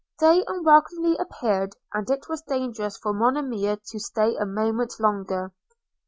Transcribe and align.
Day 0.17 0.43
unwelcomely 0.47 1.15
appeared, 1.17 1.75
and 1.93 2.09
it 2.09 2.27
was 2.27 2.41
dangerous 2.41 2.97
for 2.97 3.13
Monimia 3.13 3.77
to 3.91 3.99
stay 3.99 4.35
a 4.35 4.47
moment 4.47 4.95
longer. 4.99 5.53